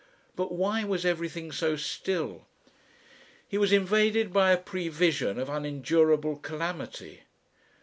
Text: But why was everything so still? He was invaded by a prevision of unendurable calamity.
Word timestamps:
But 0.35 0.51
why 0.51 0.83
was 0.83 1.05
everything 1.05 1.51
so 1.51 1.75
still? 1.75 2.47
He 3.47 3.59
was 3.59 3.71
invaded 3.71 4.33
by 4.33 4.51
a 4.51 4.57
prevision 4.57 5.37
of 5.37 5.47
unendurable 5.47 6.37
calamity. 6.37 7.21